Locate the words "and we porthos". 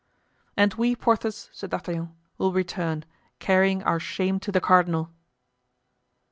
0.57-1.47